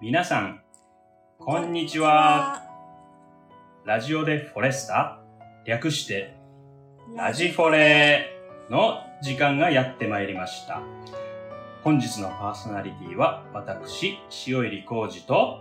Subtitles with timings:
[0.00, 0.60] 皆さん、
[1.40, 2.62] こんにちは。
[3.84, 5.18] ラジオでフォレスタ、
[5.66, 6.36] 略して
[7.16, 8.28] ラジフォレ
[8.70, 10.82] の時間がやってまいりました。
[11.82, 15.58] 本日のパーソナリティは私、塩入浩二と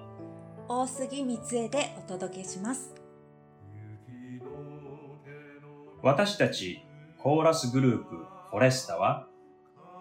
[0.67, 2.93] 大杉光恵でお届けします。
[6.03, 6.85] 私たち
[7.17, 8.15] コーラスグループ
[8.51, 9.25] フォレスタは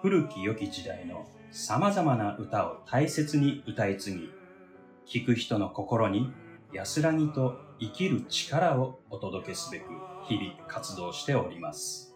[0.02, 6.32] 古き良き時代の様々な歌を大切に歌い継ぎ、聴く人の心に
[6.72, 9.84] 安らぎと生きる力をお届けすべく
[10.28, 12.15] 日々活動しております。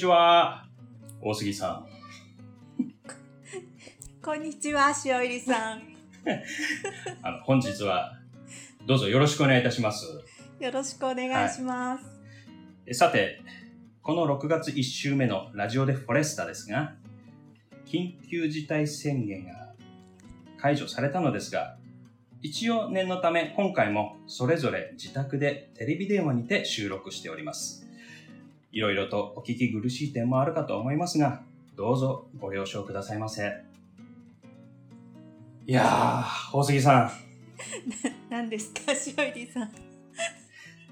[0.00, 0.64] ちは。
[1.20, 1.86] 大杉さん。
[4.24, 5.82] こんにちは、塩入さん。
[7.20, 8.18] あの、本日は
[8.86, 10.06] どうぞよろしくお願いいたします。
[10.58, 12.04] よろしくお願いします。
[12.86, 13.42] えさて、
[14.00, 16.96] この6月1週目のラジオでフォレスタですが、
[17.84, 19.74] 緊急事態宣言が
[20.56, 21.76] 解除されたのですが、
[22.40, 27.89] 一応念のため今回もそれぞれ自宅でテレビ電話にて収録しております。
[28.72, 31.42] いろいろとお聞き苦しい点もあるかと思いますが、
[31.76, 33.52] どうぞご了承くださいませ。
[35.66, 37.10] いやー、大杉さん。
[38.30, 39.72] 何ですか、塩入さん。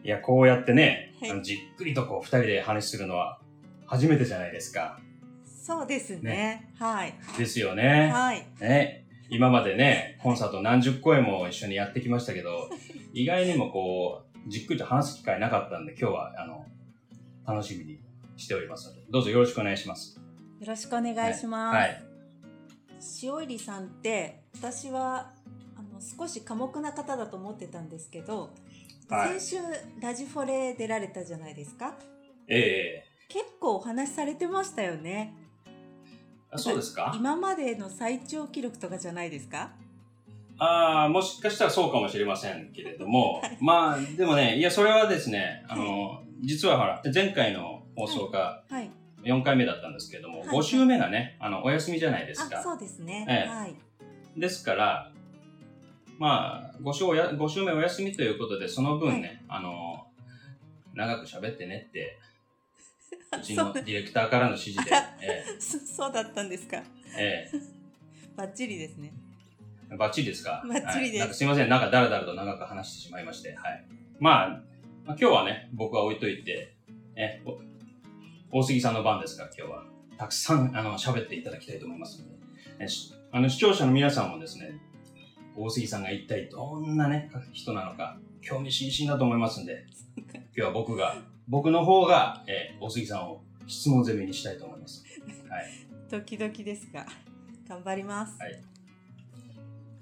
[0.05, 3.41] いや、こうやってね、はいじっくりとこう二人で話するのは
[3.87, 5.01] 初めてじゃないですか。
[5.45, 6.73] そうですね。
[6.79, 7.15] はい。
[7.37, 8.11] ですよね。
[8.13, 8.47] はい。
[8.61, 9.05] ね。
[9.31, 12.71] 今までね、コンサート何十公演も一緒にやってきましたけど、
[13.13, 16.65] 意外にもこう、じっくりと話す機会なかったんで、今日は、あの、
[17.49, 17.99] 楽しみに
[18.37, 20.21] しておりますので、どうぞよろしくお願いします。
[20.61, 21.77] よろしくお願いします。
[21.77, 22.03] はい。
[23.23, 25.33] 塩入さんって、私は、
[25.77, 28.51] あの、少し寡黙な方だと思ってたんですけど、
[29.09, 29.57] はい先週、
[30.03, 31.95] ラジフォレ出られたじゃないですか？
[32.49, 35.35] ええ結構お話しされてましたよね。
[36.51, 37.13] あそうですか？
[37.17, 39.71] 今までの最長記録とかじゃないですか？
[40.59, 48.91] ああ、もしかしたらそうかもしれませんけれども、 はいまあ、でもね、いや、それはですね、あの、実はほら、前回の放送がはい。
[49.25, 52.63] 4回目だったんですけども、はい5週目がね、あの、お休みじゃないですあ、か。
[52.63, 53.27] そうですね。
[53.29, 53.75] ええはい。
[54.37, 55.13] ですから、
[56.19, 60.07] まあ、5週おや、5週目お休みということで、その分ね、あの、
[60.95, 62.19] 長く喋ってねって、
[63.37, 64.91] うちのディレクターからの指示で、
[65.23, 66.79] え そそうだったんですか。
[67.19, 67.59] ええ
[68.37, 69.13] バッチリですね。
[69.93, 70.63] えバッチリですか？
[70.69, 73.85] バッチリですはいすいません、なんかだらだらと長く話してしまいまして、はい。
[74.21, 74.63] まあ、
[75.09, 76.75] まあ、今日はね、僕は置いといて、
[77.17, 77.41] え、
[78.53, 79.85] お大杉さんの番ですから、今日は。
[80.19, 82.35] たくさん、あの、喋っていただきたいと思いますので、
[82.79, 84.79] えしあの、視聴者の皆さんもですね、
[85.57, 91.17] 大杉さんが一体どんなね、人なのか、興味津々だと思いますんで、今日は僕が、
[91.49, 95.07] 僕の方が、えー大杉さんを質問攻めにしたいと思います。
[95.49, 95.65] はい。
[96.11, 97.07] ドキドキですが、
[97.67, 98.39] 頑張ります。
[98.39, 98.63] はい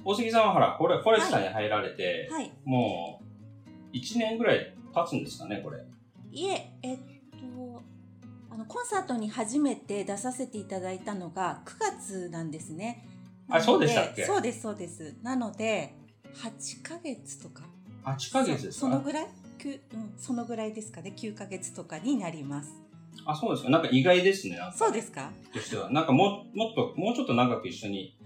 [0.05, 2.53] 大杉さんはほら、これ、フォレスタに入られて、はい。
[2.65, 3.21] も
[3.93, 5.79] う、1年ぐらい経つんですかね、これ。
[6.33, 6.99] いえ、えっ
[7.33, 7.83] と、
[8.51, 13.07] あの、コンサートに初めて出させていただいたのが9月なんですね。
[13.49, 14.25] あそうでしたっけ？
[14.25, 15.15] そうです、そうです。
[15.23, 15.95] なので、
[16.35, 17.63] 8ヶ月とか。
[18.05, 18.73] 8ヶ月ですか？
[18.73, 19.27] そそのぐらい？
[19.61, 21.13] くうん、そのぐらいですかね。
[21.17, 22.71] 9ヶ月とかになります。
[23.25, 23.71] あ、そうですか。
[23.71, 24.59] なんか意外ですね。
[24.75, 25.31] そうですか？
[25.53, 25.91] としては。
[25.91, 28.17] なんかもう、もっと、もうちょっと長く一緒に、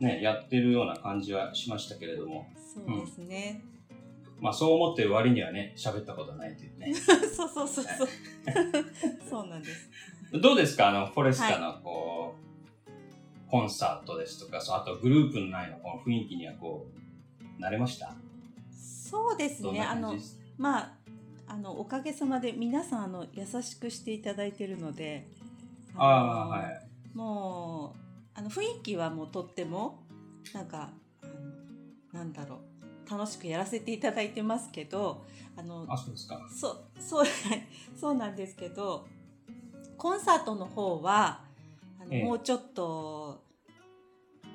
[0.00, 2.46] ね、やってるような感じはしましたけれども。
[2.74, 3.62] そうですね。
[4.40, 6.92] まあ、そう思ってる割にはね、喋ったことないというね。
[6.96, 8.08] そうそうそうそう。
[9.28, 9.90] そうなんです。
[10.40, 10.88] どうですか？
[10.88, 12.34] あの、フォレスタの、こ
[13.46, 16.86] う、コンサートですとか、そうあとグループの内のこの雰囲気にはこ
[17.58, 18.14] う、慣れました？
[18.72, 19.82] そうですね。
[19.82, 20.14] あの
[20.56, 20.92] まあ、
[21.48, 25.26] あの、おかげさまで皆さん、あの、優しくしていただいてるので、
[25.96, 26.86] ああ、のはい。
[27.16, 27.98] もう、
[28.38, 30.04] あの、雰囲気はもうとっても、
[30.54, 30.90] なんか、
[31.22, 31.32] あの
[32.12, 32.58] なんだろう、
[33.10, 35.24] 楽しくやらせていただいてますけど、
[35.56, 36.40] あの、あ、そうですか。
[36.54, 37.26] そう、そう、
[37.98, 39.08] そうなんですけど、
[39.96, 41.42] コンサートの方は、
[42.00, 43.44] あのええもうちょっと、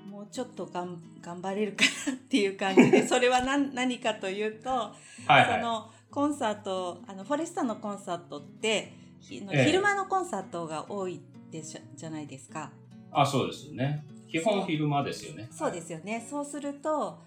[0.10, 4.94] もうちょっとがん頑張れるかなっていう感じで、 それは何何かというと、は
[5.30, 5.60] いはい。
[5.60, 11.20] そのコンサートあのフォレスタのコンサートってひのええ昼間のコンサートが多い
[11.52, 12.72] でしゃじゃないですか。
[13.12, 14.06] あ、そうですよね。
[14.30, 15.48] 基本昼間ですよね。
[15.52, 16.26] そうですよね。
[16.30, 17.20] そうすると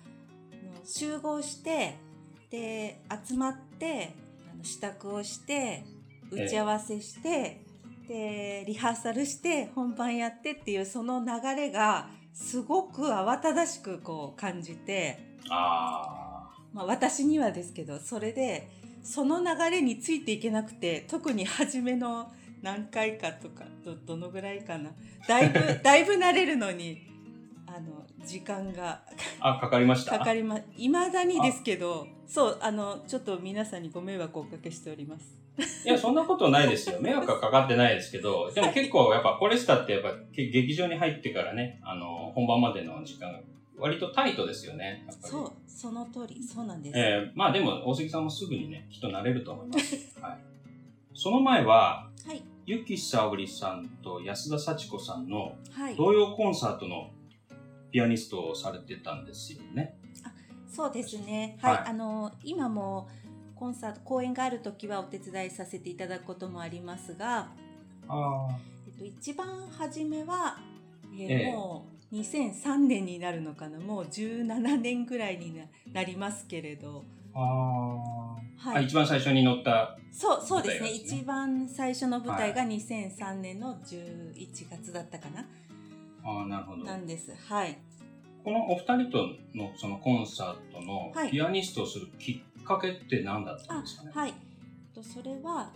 [0.84, 1.96] 集合して
[2.50, 4.14] で集まって
[4.52, 5.84] あの支度をして
[6.30, 7.62] 打ち合わせして、
[8.08, 15.18] でリハーサルして本番やってっていうその流れがすごく慌ただしくこう感じて、
[15.50, 18.70] あまあ、私にはですけどそれで
[19.02, 22.30] その流れについていけなくて特に初めの
[22.62, 24.90] 何回かとかどどのぐらいかな。
[25.26, 27.06] だいぶ だいぶ慣れるのに
[27.68, 29.00] あの時間が
[29.40, 29.56] あ。
[29.56, 30.18] あ、かかりました？
[30.18, 35.36] かかりまいまだにですけどそうあのちょっと皆さんにご迷惑をおかけしております。
[35.84, 37.00] いや、そんなことないですよ。
[37.00, 43.40] 迷惑はかかってないですけど、でも結構やっぱフォレスタってやっぱけ劇場に入ってからね、あの、本番までの時間が
[43.76, 45.04] 割とタイトですよね。
[45.20, 46.96] そうその通りそうなんです。
[46.98, 49.96] えーまあでも大杉さんもすぐにね、きっと慣れると思います。
[50.22, 50.38] はい。
[51.12, 57.10] その前は、はいゆきさおりさんと安田幸子さんのはい童謡コンサートの
[57.90, 59.98] ピアニストをされてたんですよね。
[60.68, 61.58] そうですね。
[61.62, 63.08] はい、はいあの今も
[63.54, 67.48] コンサート公演がある時はお手伝いさせていただくこともありますが、
[68.08, 68.48] あ
[68.86, 70.58] えっと一番初めは、
[71.12, 77.04] えーええもう2003年になるのかな、もう17年ぐらいにななりますけれど、
[77.34, 77.40] あ。
[77.40, 78.70] ああ。
[78.70, 79.98] はい、一番最初に乗った。
[80.10, 85.46] そうそうですね一番最初の舞台が2003年の11月だったかな、
[86.24, 86.84] ああ、なるほど。
[86.84, 87.34] なんです。
[87.48, 87.78] はい。
[88.44, 94.10] このお二人とのそのコンサートのはいピアニストをするきっかけって何だったんあですかね？
[94.14, 94.34] はい。
[94.94, 95.70] とそれは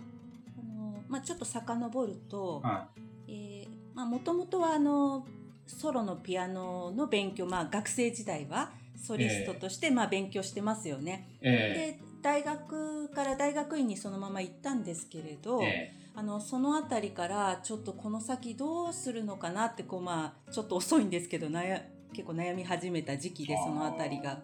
[0.57, 2.61] あのまあちょっと遡ると。
[2.61, 2.87] は
[3.27, 5.25] えーまあもともとはあの
[5.67, 11.37] ソロのピアノの勉強、まあ、学生時代はソリストとしてまあ勉強してますよね。
[11.41, 11.47] い。
[11.47, 21.81] えで大学から大学院にそのまま行ったんですけれど、ー、えあのその辺りからちょっとこの先どうするのかなってこう、まあ、ちょっと遅いんですけど悩
[22.13, 24.39] 結構悩み始めた時期でその辺りが。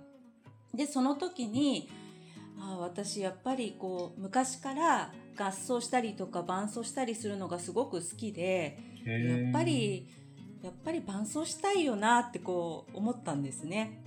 [0.74, 1.90] でその時に
[2.60, 8.80] あー私やっぱりこう昔から合奏したりとか伴奏したりするのがすごく好きで。
[9.06, 9.64] やっぱ。
[9.64, 10.08] り
[10.62, 14.04] やっぱり伴奏したいよなってこう思ったんですね。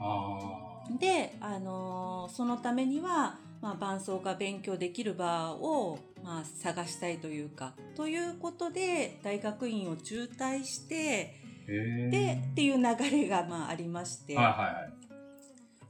[1.00, 11.40] で、あのーそのためには、まあ、伴奏が勉強できる場を、まあ、探したいというかということで大学院を中退して。
[11.64, 14.92] でっていう流れがまあありまして、はいはいはい。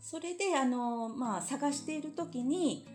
[0.00, 2.86] それで、あのーまあ、探している時に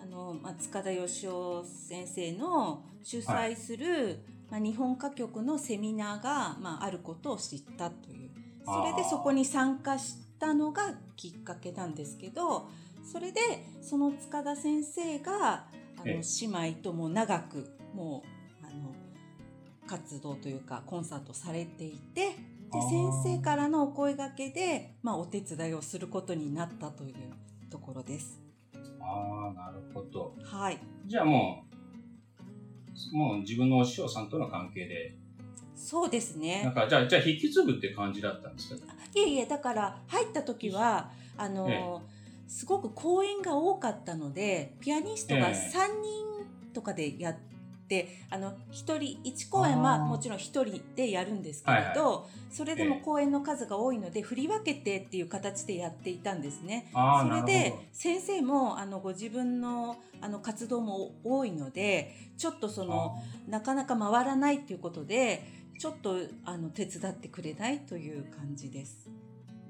[0.00, 1.32] あの、まあ、塚田義雄
[1.64, 8.30] 先生の主催する、まあ、日本歌曲のセミナーが、まあ、あることを知ったという
[8.64, 12.68] それでそこに参加したのがきっかけなんですけど
[13.10, 13.40] それで
[13.80, 15.64] その塚田先生が
[15.96, 18.22] あのええ姉妹とも長くも
[18.62, 18.94] うあの
[19.86, 22.28] 活動というかコンサートされていて
[22.72, 27.14] で先生からのお声掛けで、まあ、お手伝いをすることになったという
[27.68, 28.40] ところです。
[29.00, 30.36] ああ、なるほど。
[30.44, 31.64] はい、じゃあも
[33.12, 35.16] う、もう自分のお師匠さんとの関係で、
[35.74, 36.72] そうですなんね。
[36.72, 38.86] か、じゃあ、じゃあ引き継ぐって感じだったんですか？
[39.16, 42.19] いえいえだから入った時はあの、え
[42.50, 47.36] すごく公演が多かったのでピアニストがええ3人とかでやっ
[47.88, 56.90] て、あの1人1公演はもちろん1人でやるんですけれど、それでもええ公演の数が多いので振り分けてっていう形でやっていたんですね。
[56.92, 57.28] そ。
[57.28, 63.16] れで先生もあのご自分のあの活動も多いのでちょっとその
[63.48, 65.44] なかなか回らないっていうことで
[65.78, 69.08] ちょっとあの手伝ってくれないという感じです。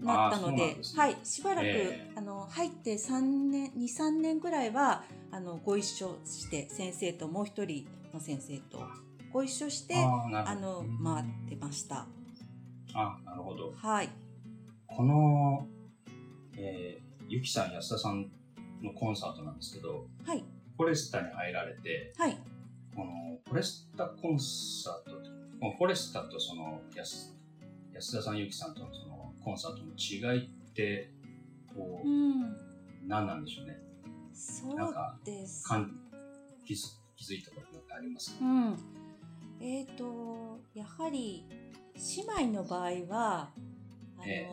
[0.01, 8.83] なったのでねはい、しばらく、えあの入って3年23年ぐらいはあのご一緒して先生ともう一人の先生と
[9.33, 10.55] ご一緒してあ。
[10.55, 12.07] の回ってました。
[12.95, 13.73] あなるほど。
[13.77, 14.09] はい、
[14.87, 15.67] この、
[16.57, 18.31] えー、ゆきさん、安田さん
[18.83, 20.45] のコンサートなんですけど、はい、
[20.77, 22.37] フォレスタに入られて、はい、
[22.95, 23.13] この
[23.47, 27.37] フォレスタコンサート、フォレスタとその安
[27.93, 29.10] 安田さん、ゆきさんとのその
[29.45, 31.11] コンサートの違いって、
[31.75, 32.57] こう、うん、
[33.07, 33.81] 何なんでしょうね。
[34.41, 35.93] そうなんかですかん
[36.65, 36.79] 気づ
[37.15, 38.79] 気づいたことってありますか、うん、
[39.61, 41.45] えー、とやはり
[42.17, 43.51] 姉妹の場合は
[44.19, 44.49] あの、え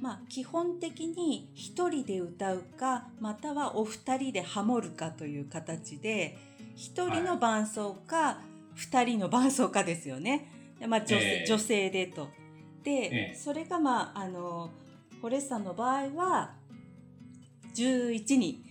[0.00, 6.36] まあ、基本的に一人で歌うかまたはお二人でハモるかという形で
[6.74, 8.40] 一人の伴奏か
[8.74, 10.48] 二、人の伴奏かですよね、
[10.80, 11.46] でまあ、女性ええ。
[11.46, 12.28] 女性でと。
[13.36, 14.70] それがまああの
[15.20, 16.54] フォレスタの場合は
[17.74, 18.64] 11人。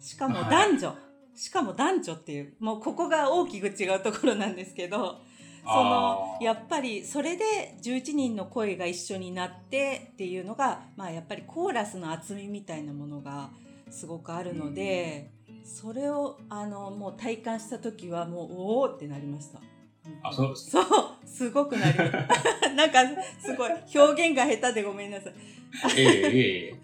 [0.00, 0.94] しかも男女、
[1.34, 5.20] しかも男女っていうもうここが大きく違うところなんですけど
[5.64, 13.50] そのやっぱりそれで11人の声が一緒になってっていうのが、まあ、やっぱりコーラスの厚みみたいなものが
[13.90, 15.30] すごくあるので、
[15.64, 19.60] それをあのもう体感した時はもうおおってなりました。
[20.22, 20.48] あそう。
[20.48, 20.84] ですそう
[21.28, 21.98] すごくなり
[22.74, 23.00] なんか
[23.40, 25.34] すごい表現が下手でごめんなさい。
[25.96, 26.80] ええええええ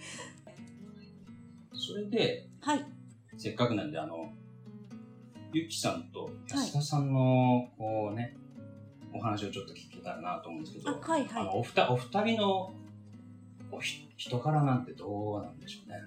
[1.72, 2.84] それで、はい
[3.36, 4.32] せっかくなんで、あの、
[5.52, 8.36] ゆきさんと安田さんの、こうね、
[9.12, 12.72] お話をちょっと聞けたらなと思うんですけど、あはいはいあのおふたお二人の
[13.70, 15.98] おひ人柄なんてどうなんでしょうね。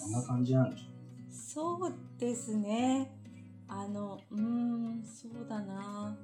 [0.00, 0.84] どんな感じなんでしょ
[1.30, 3.10] そうですね。
[3.68, 6.16] あの、うーん、そうだな。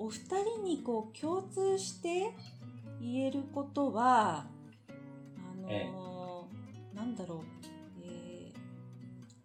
[0.00, 2.30] お二人にこう共通して
[3.02, 4.46] 言えることは、
[4.88, 7.38] あの、えなんだろう、
[8.02, 8.60] えー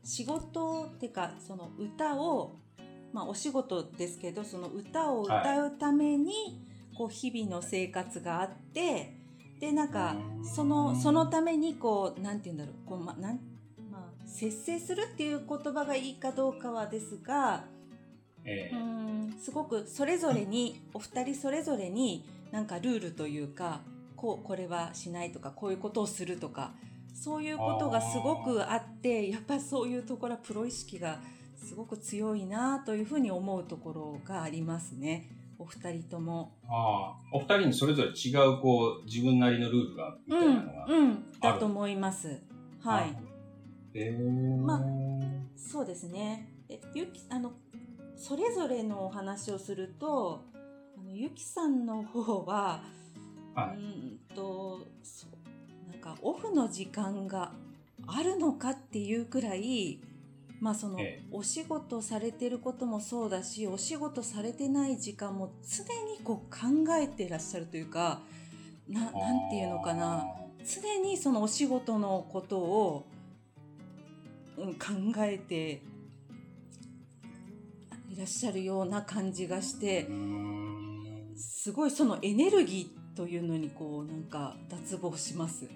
[0.06, 2.56] 仕事っていうか、その歌を、
[3.12, 6.64] まあお仕事ですけど、その歌を歌うために、
[6.96, 9.14] こう日々の生活があって、
[9.60, 13.40] で、なんか、その、そのためにこう、なんて言うんだろう、こう、ま、なん、
[13.92, 17.75] まあ、節制するっていう言葉がいいかどうかはですが、う。
[18.46, 18.72] え
[19.40, 23.82] すごくそれぞれに、お二人それぞれになんかルールというか、
[24.16, 26.74] こう、これはしないとか、こういうことをするとか、
[27.14, 31.20] そういうことがすごくあって、やっぱりそういうところはプロ意識が
[31.56, 35.30] すごく強いなというふうに思うところがありますね。
[35.58, 36.58] お二人とも。
[36.68, 42.42] ああ、お二人にそれぞれ違う、こう、自分なりのルールが、みうんたいなのが。、うん、だと思います。
[42.82, 43.16] はい。
[43.94, 44.82] ええまあ
[45.56, 46.50] そうですね。
[46.68, 47.54] えゆきあの
[48.16, 50.42] それぞれのお話をすると、
[50.98, 52.82] あのゆきさんの方は、
[53.54, 53.78] はい。
[53.78, 57.52] うーんとそうなんかオフの時間が
[58.08, 60.00] あるのかっていうくらい、
[60.60, 61.26] まあその、ええ。
[61.32, 68.22] お仕事されてることもそうだし、お仕事されてない時間も常にこう考えてらっしゃるというか、
[68.88, 70.26] ななんていうのかな。
[70.66, 73.06] 常にそのお仕事のことを、
[74.58, 74.80] うん、考
[75.20, 75.82] えて
[78.16, 80.08] いらっしゃるような感じがして
[81.36, 85.68] すごいそのエネルギーというのにこうなんか脱帽します。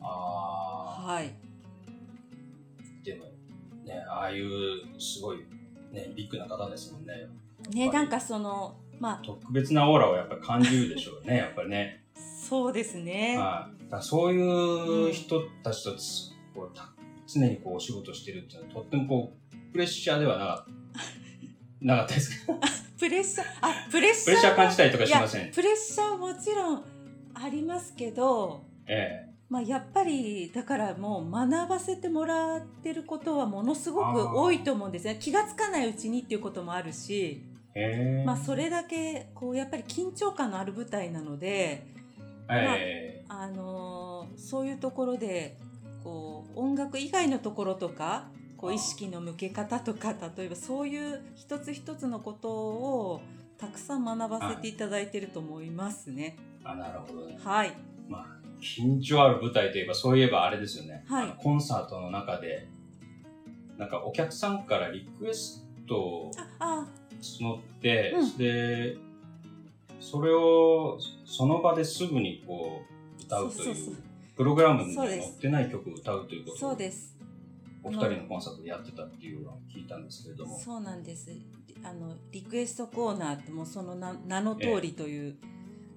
[0.00, 1.34] ああ、はい。
[3.04, 3.26] でも、
[3.84, 5.38] ね、ああいう、すごい、
[5.92, 7.28] ね、ビッグな方ですもんね。
[7.74, 12.04] ね、なんかそのまあ特別なオーラをやっぱり感じるでしょうね、 やっぱりね。
[12.14, 13.36] そうですね。
[13.36, 13.90] はい。
[13.90, 16.90] だそういう人たちとうた
[17.26, 19.41] 常にこうお仕事してるっていうのはとってもこう
[19.72, 20.66] プレッシャーではなか
[21.80, 22.46] なかったです。
[22.46, 22.52] か
[22.98, 25.50] プレッシャーあプレッシャープレッシャー感じたりとかしません？
[25.50, 26.84] プレッシャーもちろん
[27.34, 28.62] ありますけど。
[28.86, 35.18] えまあ、やっぱりだからもう学ばせてもらってることはものすごく多いと思うんですね。
[35.20, 37.42] 気がつかないうちにっていうこともあるし、
[37.74, 38.20] ええ。
[38.22, 41.86] えまあ、それだけこうやっぱり緊張感のある舞台なので、
[42.48, 45.58] えあのーそういうところで
[46.02, 48.28] こう音楽以外のところとか
[48.62, 53.20] こう意識の向け方とか例えばそういう一つ一つのことを
[53.58, 56.36] たくさん学ばせていただいてると思いますね。
[56.38, 57.36] えあなるほどね。
[57.42, 57.76] はい、
[58.08, 58.26] まあ、
[58.60, 61.04] 緊張ある舞台といえば、そういえばあれですよね。
[61.08, 61.34] はい。
[61.38, 62.68] コンサートの中で、
[63.78, 66.30] なんかお客さんからリクエスト
[67.20, 68.38] 募って、うん。
[68.38, 68.96] で、
[69.98, 72.82] それをその場ですぐにこ
[73.18, 73.96] う歌うという、
[74.36, 77.11] プログラムに載ってない曲を歌うということをそうです
[77.84, 80.58] お二人のコンサートでやってたっていうのを聞いたんですけれども。
[80.58, 81.30] そうなんです。
[81.84, 85.36] あのリクエストコーナーってもうその名名の通りという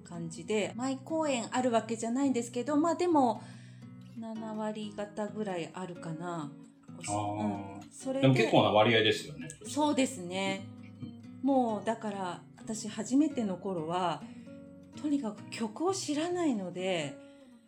[0.04, 3.42] 感じで、毎公演あるわけじゃないんですけど、まあでも
[4.18, 6.50] 7割方ぐらいあるかな。
[6.98, 9.48] あーうん、それでも結構な割合ですよね。
[9.66, 10.66] そうですね。
[11.42, 14.22] もうだから私初めての頃は
[15.00, 17.16] とにかく曲を知らないので。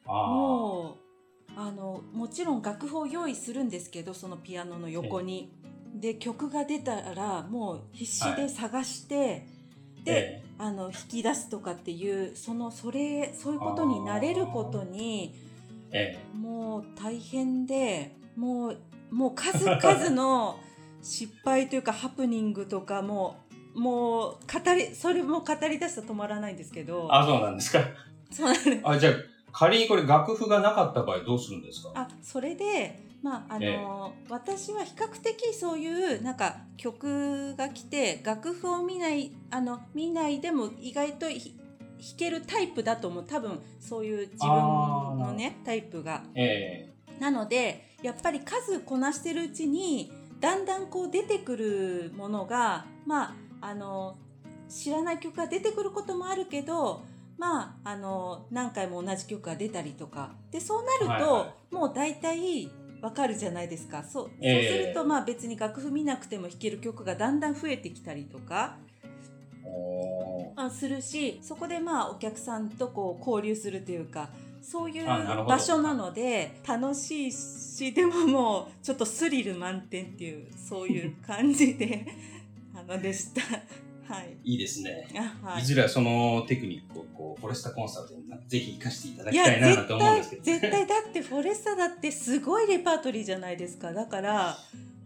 [0.09, 1.08] もう
[1.57, 5.53] あのもちろん楽譜を用意するんですけどそのピアノの横に。
[5.95, 9.47] で曲が出たらもう必死で探して、
[10.05, 15.35] で、えあの引き出すとかっていうそのそれそういうことになれることに
[15.91, 16.37] ええ。
[16.37, 18.79] もう大変でもう
[19.11, 20.61] もう数々の
[21.03, 23.37] 失敗というかハプニングとかも
[23.75, 27.09] うもう語りそれも語り出したら止まらないんですけど。
[27.11, 27.81] あ、そうなんですか。
[28.31, 28.81] そうなんです。
[28.83, 29.13] あ、じゃあ、
[29.53, 31.93] 仮にこれ楽譜がなかった場合どうするんですか？
[31.95, 41.55] あそれでまああの、え私は比較的そういうなんか曲が来て楽譜を見ないあの見ないでも意外とひ
[42.01, 43.25] 弾けるタイプだと思う。
[43.27, 46.23] 多分そういう自分のねタイプが。
[46.35, 46.95] え。
[47.19, 54.17] なのでやっぱり数こなしてるうちにだんだんこう出てくるものがまああの
[54.69, 57.03] 知らない曲が出てくることもあるけど
[57.39, 60.33] まああの何回も同じ曲が出たりとか。
[60.51, 64.03] でそうなると、はいはもう大体わかるじゃないですか。
[64.03, 68.77] そう,、ええそうするとまあ別に楽譜見なくても弾ける曲がだんだん増えてきたりとか。
[70.57, 74.31] あするしそこでまあお客さんとこう交流するというか
[74.61, 82.07] そういう場所なので楽しいしでももうちょっとスリル満点っていうそういう感じで
[82.75, 83.43] あのでした。
[84.09, 84.37] はい。
[84.45, 85.07] いいですね。
[85.45, 85.63] あはい。
[85.63, 90.43] いずれはそのテクニックをこうフォレスタコンサートにぜひ活かしていただきたいな絶と思うんで対すけど。
[90.43, 93.93] 絶対だってフォレスタだってすごいレパートリーじゃないですか。
[93.93, 94.57] だから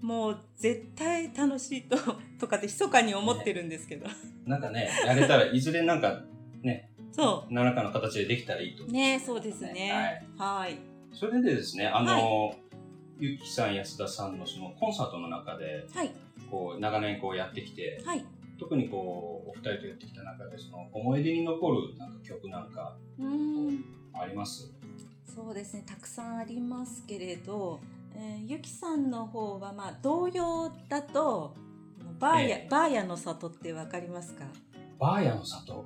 [0.00, 1.96] もう絶対楽しいと
[2.38, 4.06] とかって密かに思ってるんですけど、
[4.46, 6.22] なんかね、やれたらいずれなんか
[6.62, 9.20] ね、そ何らかの形でできたらいいとね。
[9.24, 10.24] そうですね。
[10.36, 10.60] はい。
[10.60, 10.78] はい。
[11.12, 12.54] それでですね、あの、
[13.18, 16.10] ゆきさん、安田さんのそのコンサートの中で、はい。
[16.50, 18.24] こう、長年こうやってきて、はい
[18.62, 23.84] 特にこう、お二人とやってきた中で、その思い出に残るなんか曲なんかうーん。
[24.14, 24.72] あります？
[25.24, 25.82] そうですね。
[25.86, 27.80] たくさんありますけれど、
[28.14, 31.54] えーゆきさんの方はまあ童謡だと
[32.20, 32.68] バーヤ、ええ。
[32.70, 34.44] バーヤの里ってわかりますか？
[34.98, 35.84] バーヤの里？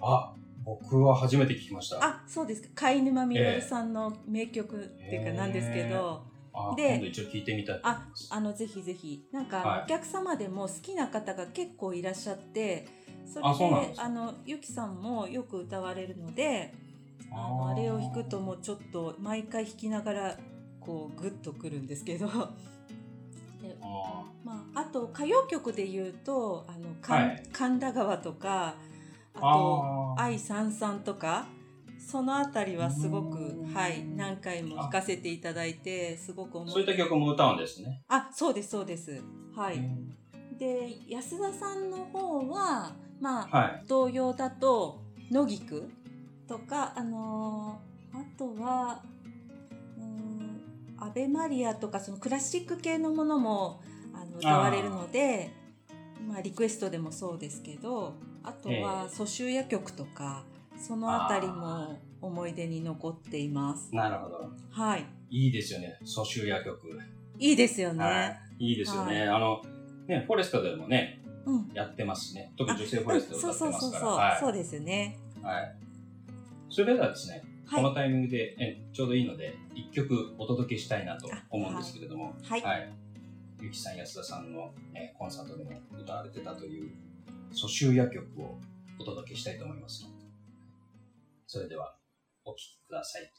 [0.00, 2.04] あ、僕は初めて聞きました。
[2.04, 2.68] あそうですか。
[2.74, 4.78] 貝沼みのるさんの名曲っ
[5.08, 6.31] ていうかなんですけど、あ
[6.76, 8.06] で今度一応聞いてみたいあ。
[8.30, 9.24] あのぜひぜひ。
[9.32, 9.82] なんか、はい。
[9.84, 12.86] お客様でも好きな方が結構いらっしゃって
[13.26, 16.74] それであのゆきさんもよく歌われるので
[17.30, 20.36] あのあれを弾くともうちょっと毎回弾きながら
[20.80, 22.26] こうグッとくるんですけど。
[22.26, 27.42] で あまあ、あと歌謡曲で言うと「あのはい。
[27.52, 28.74] 神田川」とか
[29.34, 29.46] あーと
[30.18, 30.22] 「あー。
[30.22, 31.46] 愛さんさん」とか
[32.04, 38.02] そのあたりはすごくはい何回も弾かせていただいてすごく思そういった曲も歌うんですね。
[38.08, 39.22] あそうですそうです。
[39.54, 40.16] はい、うん。
[40.58, 43.84] で安田さんの方はまあ、はい。
[43.86, 45.90] 童謡だと「野菊」
[46.48, 49.02] とかあのーあとは
[49.96, 50.60] うーん
[50.98, 53.80] 「アベマリア」とかそのクラシック系のものも
[54.12, 55.50] あの歌われるので
[56.28, 60.44] まあ、リクエストでもそうですけどあとはえ蘇州夜曲とか
[60.82, 63.94] そのあたりも思い出に残っています。
[63.94, 64.50] なるほど。
[64.70, 65.96] はい、いいですよね。
[66.04, 66.98] 蘇州夜曲。
[67.38, 68.04] いいですよね。
[68.04, 68.26] は
[68.58, 68.64] い。
[68.70, 69.20] いいですよね。
[69.20, 69.62] はいあの、
[70.08, 72.52] ね、フォレストでもね、うんやってますしね。
[72.56, 74.00] 特に女性フォレストでそう歌ってますから。
[74.00, 75.18] そうそうそう、はいそうですね。
[75.40, 75.74] はい。
[76.68, 82.92] それではですね、はいこのタイミングでえちょうどいいので、一曲お届けしたいなと思うんですけれども、はい、はい。
[83.60, 86.90] ゆきさん、安田さんの、えーコンサートでも歌われてたという
[87.52, 88.58] 蘇州夜曲を
[88.98, 90.11] お届けしたいと思います
[91.52, 91.94] それでは
[92.46, 93.30] お聴きください。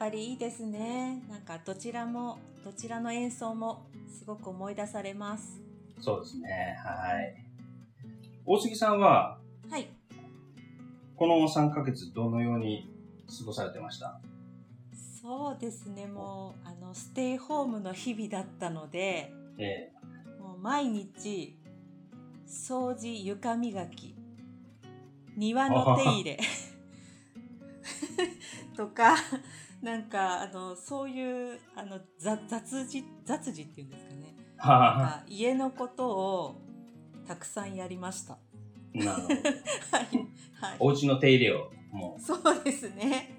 [0.00, 1.22] ぱりいいですね。
[1.28, 5.60] なんかどちらも、どちらの演奏もすごく思い出されます。
[6.00, 6.78] そうですね。
[6.82, 7.34] はい。
[8.46, 9.38] 大杉さんは、
[9.70, 9.86] はい。
[11.16, 12.90] この3ヶ月どのように
[13.38, 14.18] 過ごされてました？
[15.20, 16.06] そうですね。
[16.06, 19.92] もう、あの、ステイホームの日々だったので、え
[20.40, 21.58] もう毎日、
[22.48, 24.14] 掃除、床磨き、
[25.36, 26.38] 庭の手入れ
[28.74, 29.14] とか、
[29.82, 34.34] なんか、あの、そういう、あの、ざ雑事、雑事っていうんですかね。
[34.58, 36.60] か家のことを
[37.26, 38.36] たくさんやりました。
[38.92, 39.34] なるほど。
[39.34, 39.42] はい。
[40.60, 40.76] はい。
[40.78, 43.36] お家の手入れを、もそうですね。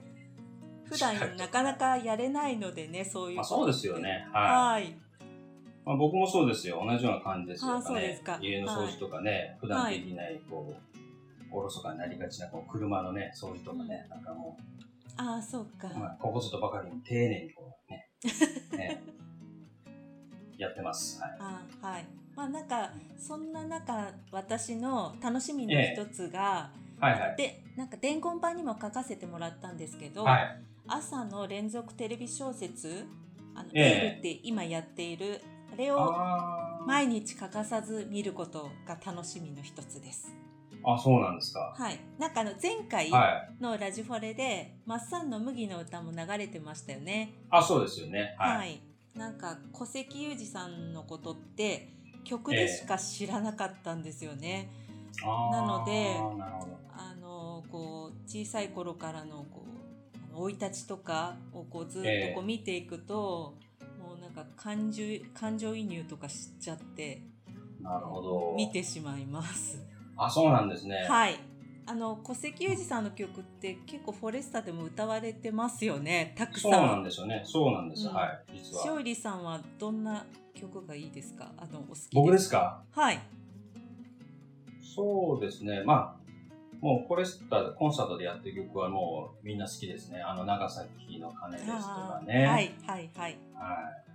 [0.86, 4.28] 普段なかなかやれないのでね、そうう、いうまあ、そうですよね。
[4.34, 4.84] はい。
[4.84, 4.96] はい。
[5.86, 6.84] まあ、僕もそうですよ。
[6.86, 7.76] 同じような感じですよ。
[7.78, 14.58] ねそうですか家の掃除とかね、普段できない、こう、おろそかになりがちな、こう、車のね、掃除とかね、なんかも
[15.22, 15.88] ああ、そうか。
[15.88, 18.10] う、まあ、ここぞとばかりに丁寧にこう、ね、
[18.76, 19.04] ね
[20.58, 21.22] やってます。
[21.22, 21.38] はい。
[21.40, 22.06] あはい。
[22.36, 27.36] まあなんか、そんな中、私の楽しみの一つが、はいはい。
[27.38, 30.64] で、なんか伝言版にも書かせてもらったんですけど、はい。
[30.88, 33.06] 朝の連続テレビ小説、
[33.54, 36.16] あの、えールって今やっている、あれを
[36.88, 40.34] 毎日欠かさず見ることが楽しみの一つです。
[40.84, 41.74] あ、そうなんですか。
[41.78, 42.00] はい。
[42.18, 43.64] なんかあの前回はい。
[43.64, 47.34] のラジフォレで、マッサンの麦の歌も流れてましたよね。
[47.50, 48.36] あ、そうですよね。
[48.38, 48.58] はい。
[48.58, 48.82] はい。
[49.16, 51.90] なんか小関裕二さんのことって
[52.24, 54.70] 曲でしか知らなかったんですよね。
[55.24, 56.78] あーなのでなるほど。
[56.96, 63.58] あのこう小さい頃からのこう生い立ちとかをこうずっとええこう見ていくと、
[64.00, 67.22] もうなんか感情感情移入とかしちゃって
[67.82, 68.54] なるほど。
[68.56, 69.91] 見てしまいます。
[70.26, 71.06] あ、そうなんですね。
[71.08, 71.40] はい。
[71.88, 76.34] あの小関裕二さんの曲って結構フォレスタでも歌われてますよね。
[76.38, 76.70] たくさ。
[76.70, 77.42] そうんなんですよね。
[77.44, 78.08] そうなんです。
[78.08, 78.40] うんはい。
[78.54, 78.84] 実は。
[78.98, 81.52] 塩入さんはどんな曲がいいですか？
[81.58, 82.84] あのお好き僕ですか？
[82.92, 83.20] はい。
[84.82, 85.84] そうですね。
[85.84, 90.22] まあ、もうフォレスタでコンサートでやってる曲はもうみんな好きですね。
[90.22, 92.46] あの長崎の鐘ですとかね。
[92.46, 93.10] はいはいはい。
[93.16, 93.38] はい。
[93.56, 94.11] はい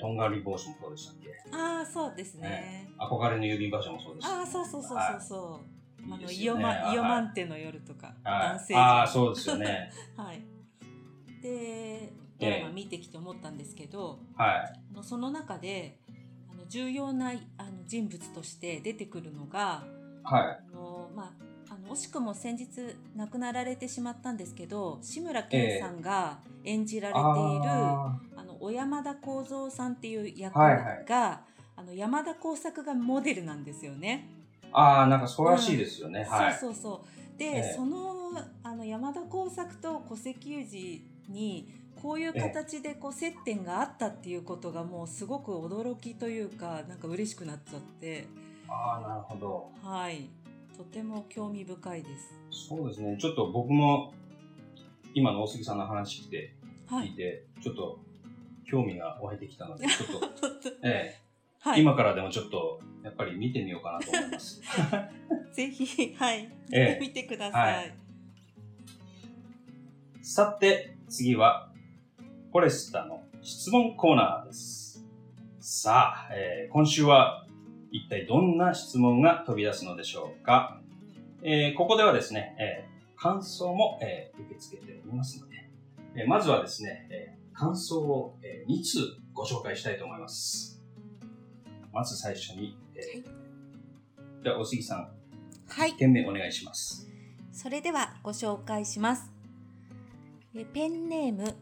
[0.00, 1.28] とんがり帽子もそうでしたっけ？
[1.52, 2.88] ああそうですね。
[2.98, 6.04] 憧れの郵便場所もそうでした、ああそうそうそうそうはいそう。
[6.06, 9.92] あのいいですよねイオマイオマはいンテの夜とか、はい男性ああ、陣そうですよね。
[10.16, 10.42] はい。
[11.42, 14.80] でドラマ見てきて思ったんですけど、はい。
[14.92, 15.98] あのその中で
[16.50, 19.84] あの重要なあの人物として出てくるのが
[20.22, 20.42] はい。
[20.42, 22.68] あのまああの惜しくも先日
[23.16, 27.30] 亡くなられてしまったんですけど志村けんさんが演じられている、
[28.84, 31.40] 山田幸三さんっていう役はいはいが、
[31.74, 34.28] あの山田耕作がモデルなんですよね。
[34.62, 36.26] ーあー、なんかそうらしいですよね。
[36.28, 36.54] はい。
[36.54, 37.04] そうそうそ
[37.36, 37.38] う。
[37.38, 38.14] で、ええその
[38.62, 48.26] あの山田耕作と小関裕二にこういう形でこう接点があったっていうことがもうすごく驚きというかなんか嬉しくなっちゃって、
[48.68, 49.70] ああ、なるほど。
[49.82, 50.28] はい、
[50.76, 52.34] とても興味深いです。
[52.68, 53.16] そうですね。
[53.18, 54.12] ちょっと僕も
[55.14, 56.54] 今の大杉さんの話聞いて、
[56.86, 57.08] はい。
[57.08, 57.98] 聞いて、ちょっと
[58.64, 61.20] 興味が湧いてきたので、ちょっと、 ええ
[61.60, 64.60] はい、今からでもちょっと、やっぱり見てみようかなと思います。
[65.52, 67.74] ぜひ、はい、見ええてみてください。
[67.76, 67.94] はい
[70.26, 71.70] さて、次は、
[72.50, 75.04] フォレスタの質問コーナーです。
[75.60, 77.46] さあ、えー今週は
[77.90, 80.80] 一体どんな質問が飛び出すのでしょうか？
[81.42, 85.56] えーここではですね、えー感想も、えー受け付けておりますので、
[86.16, 88.98] えーまずはですね、えー感想を、え2通
[89.32, 90.82] ご紹介したいと思います。
[91.92, 95.08] まず最初に、えーでは、お杉さん、
[95.68, 97.08] はい、件名お願いします。
[97.52, 99.30] それではご紹介します。
[100.54, 101.54] えペンネーム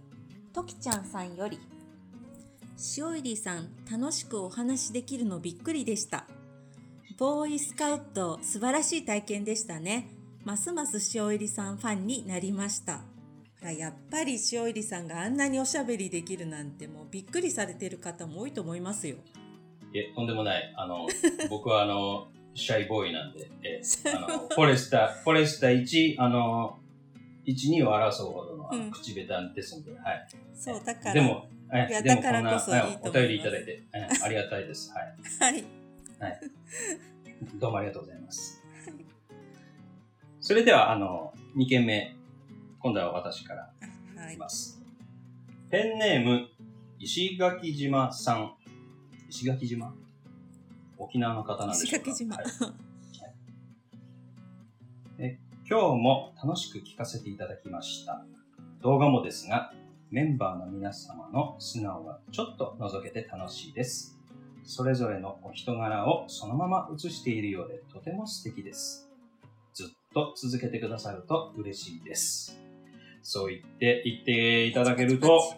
[0.53, 1.59] ときちゃんさんより
[2.99, 6.27] 塩入さん楽しくお話できるのびっくりでした。
[7.19, 10.09] ボーイスカウト素晴らしい体験でしたね。
[10.45, 13.03] ますます塩入さんファンになりました。
[13.71, 19.17] やっぱり塩入さんがあんなにおしゃべりできるなんてもうびっくりされてる方も多いと思いますよ。
[19.95, 20.73] いえ、とんでもない。
[20.77, 21.07] あの、
[21.51, 23.81] 僕はあの、シャイボーイなんで、え
[24.15, 26.79] あの、 フォレスタ、フォレスタ1、あの、
[27.47, 29.21] 1、2を争うほどのうん口下
[29.51, 30.27] 手ですんで、はい。
[30.55, 31.15] そうだから。
[31.15, 34.93] でも、えいやでもだからこそいいと思いますえお便りいただいて、え ありがたいです。
[34.93, 35.01] は
[35.51, 35.65] い。
[36.19, 36.41] はい。
[37.55, 38.63] どうもありがとうございます。
[40.41, 42.17] それでは、あの、2件目、
[42.83, 43.71] 今度は私から
[44.21, 44.83] はいいきます。
[45.71, 46.49] ペンネーム、
[46.99, 48.55] 石垣島さん。
[49.29, 49.95] 石垣島？
[50.99, 52.11] 沖縄の方なんでしょうか？
[52.11, 52.37] 石垣島。
[52.37, 52.47] はい
[55.19, 55.39] え
[55.71, 58.25] 今日も楽しく聞かせていただきました。
[58.81, 59.73] 動画もですが、
[60.11, 64.19] メンバーの皆様の素顔がちょっと覗けて楽しいです。
[64.65, 69.09] それぞれのお人柄をそのまま映しているようでとても素敵です。
[69.73, 72.59] ずっと続けてくださると嬉しいです。
[73.23, 75.55] そう言って言っていただけると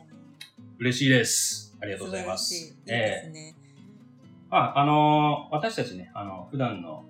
[0.78, 1.74] 嬉しいです。
[1.80, 2.54] ありがとうございます。
[2.54, 3.54] いいいですね。
[4.50, 7.04] あ、あのー私たちね、あの、普段の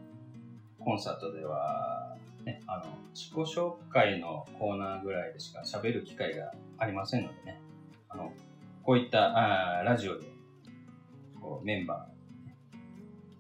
[0.79, 7.61] コンサートでは、ね、あの、自己紹介のコーナーぐらいでしか喋る機会がありませんのでね、
[8.09, 8.33] あの、
[8.85, 10.27] こういった、あーラジオで、
[11.41, 12.07] こう、メンバ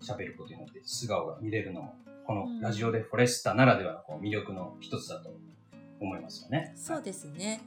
[0.02, 1.94] ー喋ることによって素顔が見れるのも、
[2.26, 5.30] このラジオでフォレスタならではのこう魅力の一つだと
[6.04, 6.72] 思いますよね。
[6.76, 7.60] そうですね。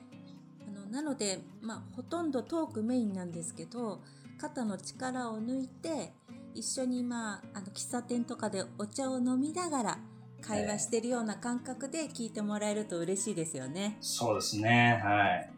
[0.67, 4.02] あのなので、まあ、ほとんどトークメインなんですけど
[4.39, 6.13] 肩の力を抜いて
[6.54, 10.00] 一緒に、まあ、あの喫茶店とかでお茶を飲みながら
[10.41, 13.97] 会話してるような感覚で聞いてもらえると嬉しいですよね。
[14.02, 15.02] そうですね。
[15.04, 15.50] はい。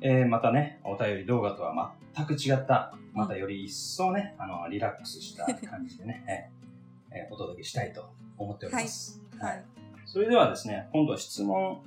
[0.00, 6.24] えー、またね、お便り動画とは全く違った、またより一層ね、あの、リラックスした感じでね、
[7.10, 9.20] えーえーお届けしたいと思っております。
[9.38, 9.64] はい。
[10.04, 11.82] それではですね、今度は質問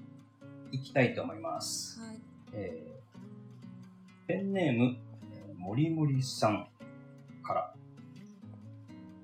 [0.72, 2.00] いきたいと思います。
[2.00, 2.20] はい。
[2.54, 2.92] えー
[4.28, 4.96] ペンネーム、
[5.34, 6.68] えーもりもりさん
[7.44, 7.74] から、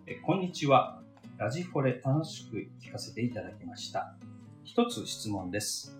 [0.06, 1.02] えーこんにちは。
[1.38, 4.16] ラジフォレ楽しく聞かせていただきました。
[4.64, 5.98] 一つ質問です。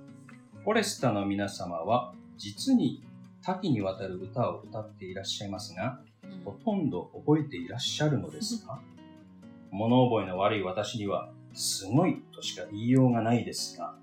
[0.64, 3.04] フォレスタの皆様は、実に
[3.44, 8.82] 多岐にわたる歌を歌っていらっしゃいますが、うんほとんど覚えていらっしゃるのですか？
[9.72, 13.96] 物覚えの悪い私には、すごいとしか言いようがないですが、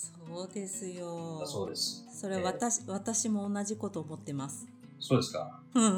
[0.00, 1.46] そうですよだ。
[1.46, 2.06] そうです。
[2.12, 4.66] それ私、私も同じこと思ってます。
[4.98, 5.60] そうですか。
[5.74, 5.88] う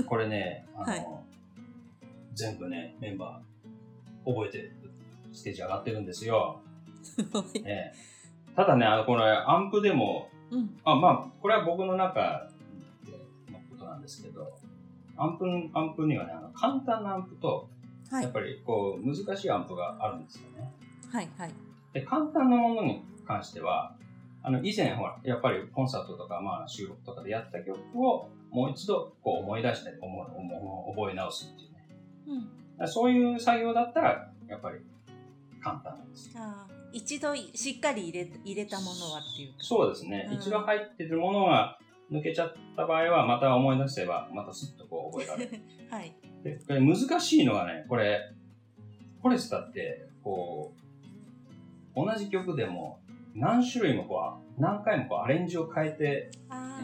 [0.00, 0.04] ん。
[0.06, 1.06] これね、あの、はい
[2.34, 4.72] 全部ね、メンバー覚えて
[5.32, 6.60] ステージ上がってるんですよ。
[7.02, 7.44] すごい。
[7.64, 8.14] ええ
[8.56, 10.78] ただね、あの、これアンプでも、うん。
[10.84, 12.48] あまあ、これは僕の中
[13.50, 14.52] のことなんですけど、
[15.16, 17.68] アンプ、アンプにはね、あの簡単なアンプと、
[18.10, 18.32] はいやっ。
[18.32, 20.72] ぱりこう、難しいアンプがあるんですよね。
[21.10, 21.28] はい。
[21.36, 21.52] はい。
[21.92, 23.96] で、簡単なものに関しては、
[24.42, 32.48] あの、以前、ほら、やっぱりコンサートとか、まあ、収録とかでやった曲を、もう一度、こう、思い出して、思う思う覚え直すっていうね。
[32.78, 32.88] うん。
[32.88, 34.78] そういう作業だったら、やっぱり、
[35.62, 36.30] 簡単なんです。
[36.36, 39.56] あー一度しっかり入れ入れたものはっていうか。
[39.58, 40.28] そうですね。
[40.30, 41.76] うん一度入ってるものが
[42.12, 45.62] 抜けちゃった場合は、また思い出せば、またスッとこう覚えられる。
[45.90, 46.14] はい。
[46.44, 48.20] で、これ難しいのがね、これ、
[49.20, 50.72] フォレスタって、こ
[51.96, 53.00] う、同じ曲でも、
[53.34, 54.20] 何種類もこ
[54.58, 56.80] う、何回もこうアレンジを変えて、あ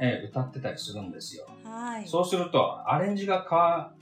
[0.00, 1.46] えー歌ってたりするんですよ。
[1.64, 1.68] あ。
[1.68, 2.06] はい。
[2.06, 3.92] そうすると、アレンジが変わ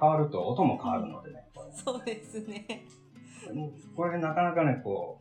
[0.00, 2.86] 変わると音も変わるのでね、これそうですね。
[3.94, 5.20] これでなかなかね、こ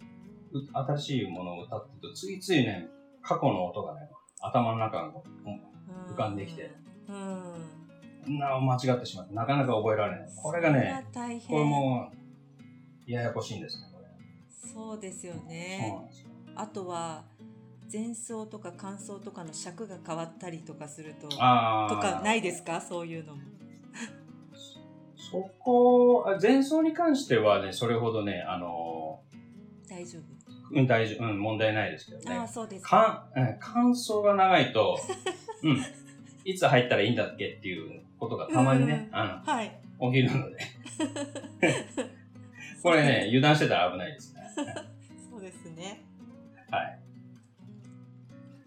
[0.54, 2.88] う、う新しいものを歌ってると、ついついね、
[3.22, 4.10] 過去の音がね、
[4.42, 5.14] 頭の中
[5.46, 5.62] に
[6.12, 6.72] 浮かんできて
[7.08, 7.12] う
[8.32, 8.40] ん。
[8.40, 10.30] な間違ってしまって、なかなか覚えられない。
[10.42, 11.06] これがそね。
[11.48, 12.12] これも、
[13.06, 13.78] ややこしいんです。
[14.74, 15.94] そうですよね。
[16.56, 17.24] あとは
[17.92, 22.82] 前奏とか感想とかの尺が変わったりとかするととかないですか？
[22.82, 23.42] そういうのも。
[25.18, 29.20] そこ、あ前奏に関してはね、それほどね、あの
[29.90, 30.22] 大丈夫。
[30.72, 32.48] うん、大丈夫、うん、問題ないですけどああね。
[32.48, 35.00] そうですかん、うん感想が長いと、
[35.64, 35.82] うん、
[36.44, 39.80] いつ入ったらいいんだっけっていうことがたまにね、あはい。
[40.00, 40.58] の、起きるので。
[42.82, 44.35] これね、油断してたら危ないですね。
[45.30, 46.04] そうですね。
[46.70, 47.00] はい。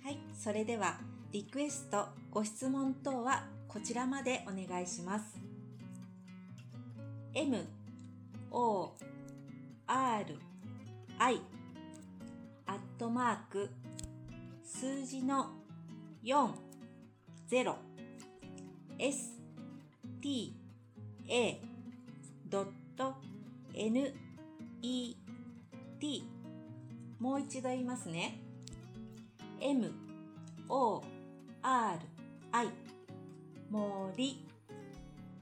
[0.03, 1.01] はい、それでは
[1.33, 5.39] リクエスト、ご質問等はこちらまでお願いします。
[7.35, 7.67] M
[8.51, 8.95] O
[9.87, 10.39] R
[11.19, 11.41] I
[12.67, 13.71] アットマーク
[14.65, 15.51] 数字の
[16.23, 16.51] 4
[17.51, 17.75] 0
[18.99, 19.39] S
[20.21, 20.55] T
[21.29, 21.61] A
[22.49, 23.15] ドット
[23.75, 24.15] N
[24.83, 25.17] E
[26.01, 26.25] T
[27.19, 28.39] もう一度言いますね。
[29.61, 29.93] M
[30.69, 31.03] O
[31.63, 31.99] R
[32.53, 32.69] I
[33.71, 34.47] 森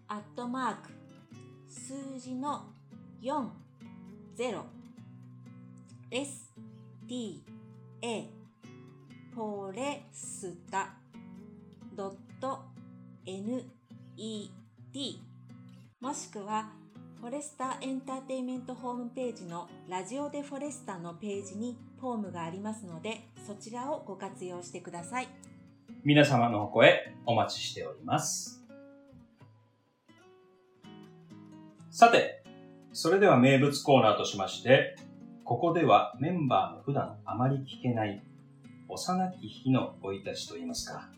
[0.09, 0.91] アットマーク
[1.69, 2.65] 数字の
[3.23, 3.47] 4
[4.39, 4.63] 0
[6.11, 6.53] S
[7.07, 7.43] T
[8.01, 8.25] A
[9.35, 10.95] フォレスタ。
[11.95, 12.61] ドット
[13.27, 13.63] N
[14.17, 14.51] E
[14.93, 15.23] T
[16.01, 16.71] もしくは
[17.21, 25.29] フォレスタエンターテイメントホームページのラジオでフォレスタのページにフォームがありますのでそちらをご活用してください。
[26.05, 28.63] 皆様のお声お待ちしております。
[31.91, 32.45] さて、
[32.93, 34.97] それでは名物コーナーとしまして、
[35.45, 38.23] ここではメンバーの普段あまり聞けない
[38.89, 41.09] 幼き日の生い立ちといいますか、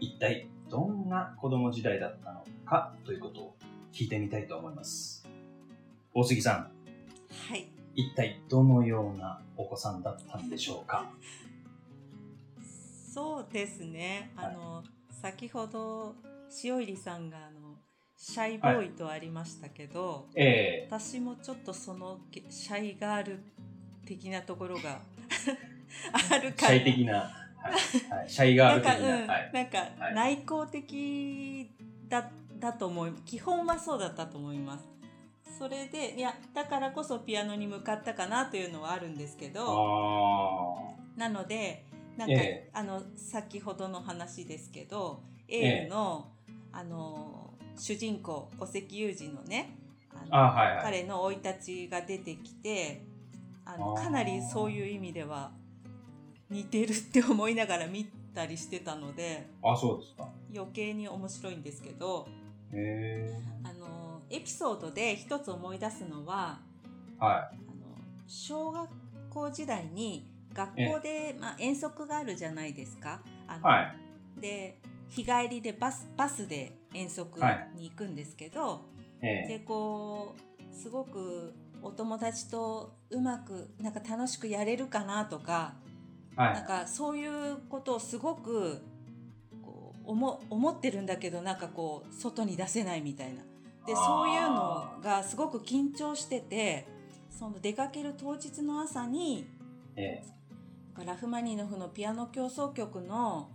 [0.00, 3.56] 一体どんな子供時代だったのかということを
[3.92, 5.17] 聞いてみたいと思います。
[6.18, 6.70] 大杉さん、
[7.48, 7.68] はい。
[7.94, 11.08] 一体どのようなお子さんだったんでしょうか？
[13.14, 14.32] そうですね。
[14.34, 14.82] あの、
[15.22, 16.16] 先ほど
[16.64, 17.76] 塩入さんがあの
[18.16, 20.88] シャイボーイとありましたけど、ええ。
[20.90, 23.38] 私もちょっとそのけシャイガール
[24.04, 25.00] 的なところが
[26.32, 26.72] あるシから。
[26.74, 28.18] ャイ的な、はい。
[28.18, 29.28] はい、シャイガール的な、なんか、うん。
[29.28, 29.50] はい。
[29.52, 30.14] なんかはい。
[30.14, 31.70] 内向的
[32.08, 32.28] だ
[32.58, 34.97] だと思い基本はそうだったと思います。
[35.58, 39.64] それでいやだからこそピアノに向かったかなというのはあるんですけど。
[39.66, 41.84] あなので
[42.16, 42.70] なんか、ええ。
[42.72, 46.28] あの先ほどの話ですけどえエールの、
[46.72, 49.76] あの主人公小関裕二のね
[50.12, 50.84] あのあはいはい。
[50.84, 53.02] 彼の生い立ちが出てきて
[53.64, 55.50] あのかなりそういう意味では
[56.50, 60.28] 似てるって思いながら見たりしてたのであ、あ、そうですか。
[60.54, 62.28] 余計に面白いんですけど。
[63.64, 66.60] あのエピソードで一つ思い出すのは
[67.18, 67.60] はあの
[68.26, 68.88] 小学
[69.30, 73.20] 校時代に学校で、まあ、遠足があるじゃないですか。
[73.46, 73.58] あい。
[73.60, 73.82] のは
[74.36, 74.40] い。
[74.40, 78.82] で日帰りでバスバスで遠足はいに行くんですけど、
[79.22, 85.74] ええでこうすごくお友達とうまくなんか楽しくやれるかなとか、
[86.36, 86.54] はい。
[86.54, 88.82] なんかそういうことをすごく
[89.62, 93.42] こう思思ってるんだけどなんかこう外に出せないみたいな。
[93.88, 96.86] でそういうのがすごく緊張してて
[97.30, 99.46] その出かける当日の朝に
[99.96, 100.22] え
[101.06, 103.48] ラフマニノフのピアノ競争曲の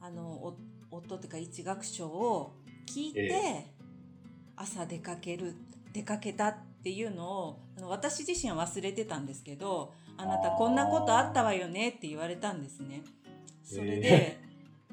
[0.00, 0.56] あの
[0.90, 2.52] お音というか一楽章を
[2.86, 3.66] 聞いて、え
[4.56, 5.54] 朝出かける
[5.92, 13.02] 出かけたっていうのをあの私自身は忘れてたんですけど「あなたこんなことあったわよね」って言われたんですね。
[13.62, 14.38] それで、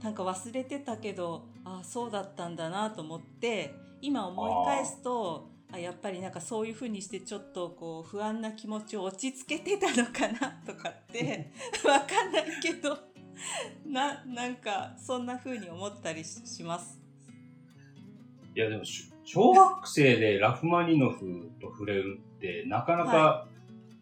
[0.04, 11.52] なんか忘れてたけどああそうだったんだなと思って今思い返すとあやっぱりなんかそういうふうにしてちょっとこう不安な気持ちを落ち着けてたのかなとかって
[11.88, 12.98] わかんないけど
[13.86, 17.00] ななんかそんなふうに思ったりしします？
[18.56, 23.48] えいや、でも、し小学生でラフマニノフと触れるって、なかなか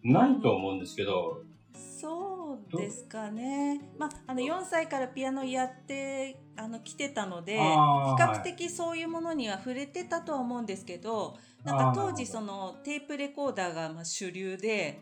[0.04, 3.80] ないと思うんですけど、そうですかね。
[3.98, 15.02] まあ、あの4歳からピアノやってあの来てたので比較的そういうものには触れてたとは思うんですけど、なんか当時そのテープレコーダーがまあ主流で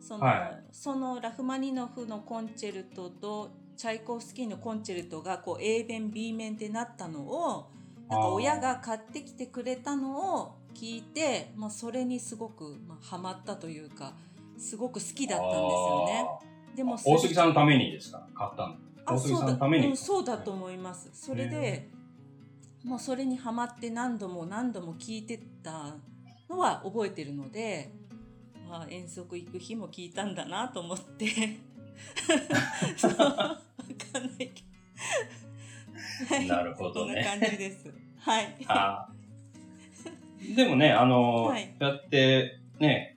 [0.00, 0.64] その,、はい。
[0.72, 7.70] そのラフマニノフのコンチェルトとチャイコフスキーのコンチェルトがこう A 面 B 面ってなったのを
[8.08, 14.14] なんか親が買ってきてくれたのを聞いて、まあ、それにすごく、まあ、ハマったというか
[14.58, 16.26] すごく好きだったんですよね。
[16.76, 18.26] でも大杉さんのためにですか？
[18.34, 18.74] 買ったの？
[19.04, 19.86] あ大杉そうださんのために？
[19.88, 21.10] うん、そうだと思います。
[21.12, 21.88] それで、
[22.84, 25.94] もうそれにハマって何度も何度も聞いてた
[26.48, 27.92] のは覚えてるので、
[28.68, 31.26] まあ、遠足行く日も聞いたんだなと思って。
[32.96, 34.46] そうわかんないけ
[36.28, 36.34] ど。
[36.34, 37.92] はいなるほどねこんな感じです。
[38.18, 38.56] はい。
[38.68, 43.15] あーでもね、あのーはいやって、ね、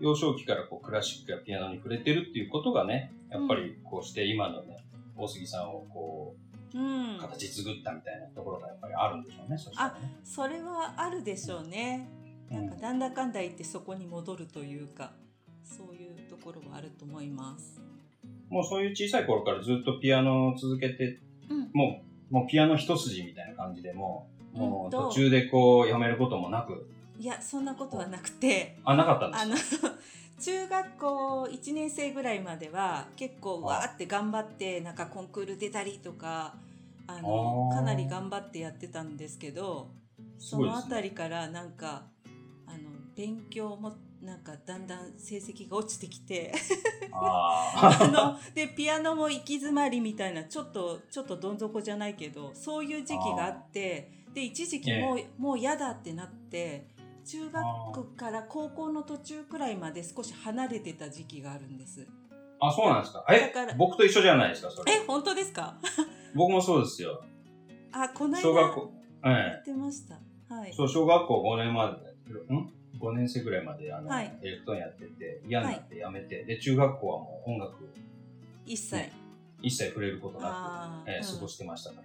[0.00, 4.84] 幼少期からこうクラシックやピアノに触れてるっていうことがね、やっぱりこうして今のね、
[5.16, 6.36] 大杉さんをこ
[6.74, 7.20] うんう、。
[7.20, 9.76] 形作ったみたいなところがやっぱりあるんでしょうね、そね。
[10.24, 12.08] それはあるでしょうね。
[12.50, 15.12] なんかなんだかんだ言ってそこに戻るというか、
[15.62, 17.80] そういうところはあると思います。
[18.50, 21.70] もうそういう小さい頃からずっとピアノを続けて、うん。
[21.72, 26.88] もう、もうピアノ一筋みたいな感じでもう、もうんう途中でこうやめることもなく、
[27.18, 29.94] いや、そんなことはなくて、あ、なかったんですあの、
[30.40, 36.56] 中学校1年生ぐらいまでは結構わーって頑張って、なんかコンクール出たりとか、
[37.06, 39.90] あの、かなり頑張ってやってたんですけど、
[40.38, 40.90] そのあすごいですね。
[40.90, 42.06] たりからなんか、
[42.66, 43.94] あの、勉強も
[44.24, 46.52] なんかだんだん成績が落ちてきて、
[47.12, 56.86] あ あのでピアノも行き詰まりみたいなちょっとちょっとどん底じゃないけどそういう時期があってで一時期もう,、もう嫌だってなって
[57.24, 62.06] 中学から高校の途中くらいまで少し離れてた時期があるんです。
[62.60, 62.68] あ。
[62.68, 63.24] あ、そうなんですか？
[63.28, 64.92] だからえ、僕と一緒じゃないですか、それ。
[64.92, 65.76] え本当ですか？
[66.34, 67.22] 僕もそうですよ。
[67.92, 70.14] あこの間小学校、言えってました。
[70.54, 70.72] はいえ。
[70.72, 71.98] そう、小学校5年ま
[72.28, 77.88] で、ん ?5 年生ぐらいまで、あの、はいエレクトーンやってて、嫌になってやめて、で、中学校はもう音楽、
[78.66, 78.96] 一切。
[78.96, 79.12] ね
[79.62, 82.02] 一切触れることなく、えーうん過ごしてましたか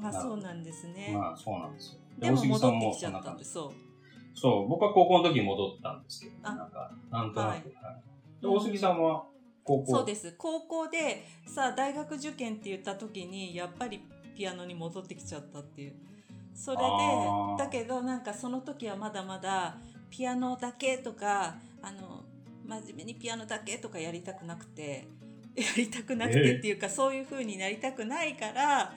[0.00, 0.08] ら。
[0.08, 1.10] あそうなんですね。
[1.16, 2.00] まあ、そうなんですよ。
[2.18, 3.85] でも大杉さん戻ってきちゃったんでそう。
[4.36, 7.48] そう、僕は高校の時に戻ったんですけど、あなんか、なんとなく。
[7.48, 7.56] はい。
[7.56, 8.42] はい。
[8.42, 9.24] で大杉さんは、
[9.64, 9.92] 高校？
[9.96, 10.34] そうです。
[10.38, 14.00] 高校でさあ大学受験って言った時にやっぱり
[14.36, 15.94] ピアノに戻ってきちゃったっていう。
[16.54, 16.82] それで
[17.58, 19.76] だけどなんかその時はまだまだ
[20.08, 22.24] ピアノだけとかあの
[22.66, 25.06] 真面目にピアノだけとかやりたくなくて
[25.56, 28.92] やりたくなくてっていうか、そういう風になりたくないから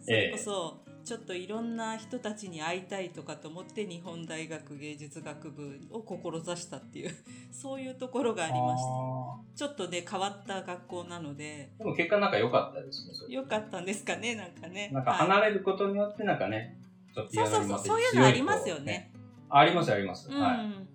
[0.00, 7.10] それこそ、ちょっといろんな人たちに会いたいとかと思って日本大学芸術学部を志したっていう
[7.52, 8.88] そういうところがありました。
[8.88, 13.14] あちょっとね変わった学校なのでーでも結果なんか良かったですね。
[13.28, 14.90] 良かったんですかねなんかね。
[14.92, 16.78] なんかはい離れることによってなんかね、
[17.14, 19.10] ちょっとピそうそうそうそういうのありますよね。
[19.12, 19.56] 強いこう。
[19.56, 20.30] ありますあります。
[20.30, 20.58] うん、はい。
[20.58, 20.88] うん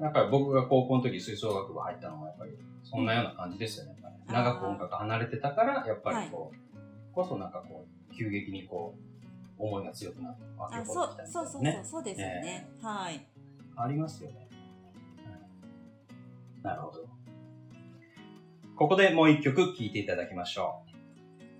[0.00, 3.92] やっぱり僕が高校の時吹奏楽部入ったのもやっぱりそんなような感じですよね。
[3.92, 6.69] やっぱりあー長く音楽離れてたから、やっぱりこう、
[7.12, 8.94] こそなんかこう、急激にこ
[9.58, 11.82] う、思いが強くなって湧きあ起こそうそうそうそうね。
[11.84, 12.68] そうですよね。
[12.82, 13.26] はい。
[13.76, 14.48] ありますよね。
[16.58, 17.08] うんなるほど。
[18.76, 20.82] ここでもう一曲聴いていただきましょ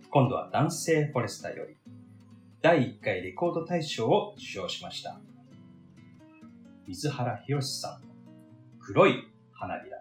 [0.03, 0.07] う。
[0.11, 1.77] 今度は男性フォレスタより、
[2.63, 5.21] 第1回レコード大賞を受賞しました。
[6.87, 8.15] 水原博さんの
[8.81, 10.00] 黒い花びら。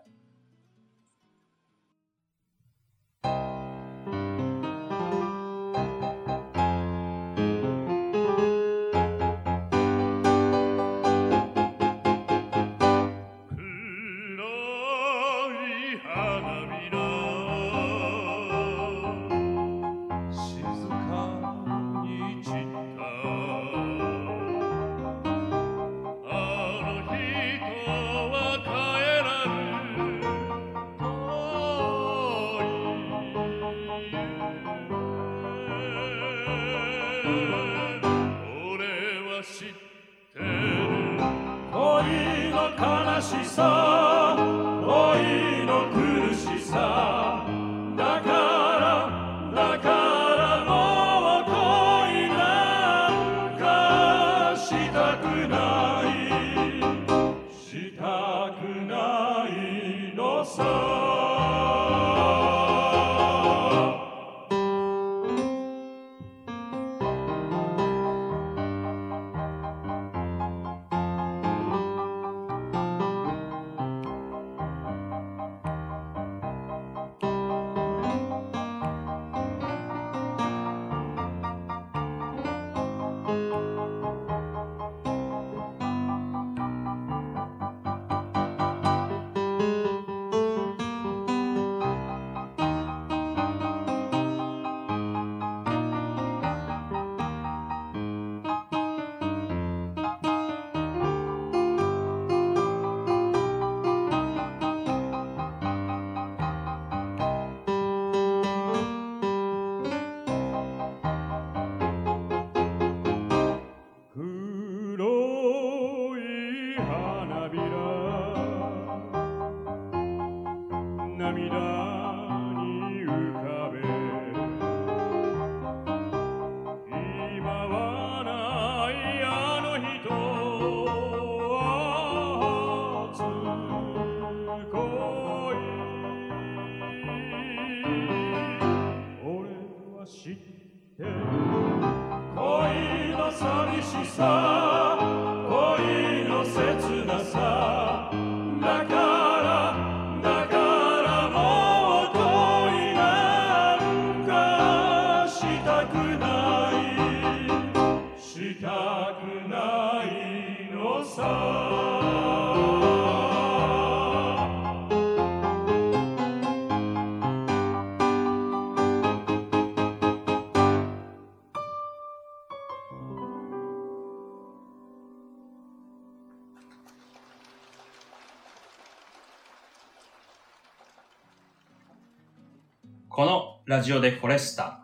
[183.69, 184.83] ラジオでフォレスタ、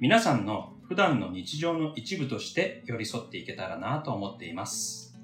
[0.00, 5.16] 皆さんの普段の日常の一部として寄り添っていけたらなと思っています。